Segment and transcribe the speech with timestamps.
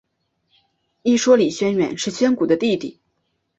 [1.03, 2.99] 一说李宣远是宣古的弟弟。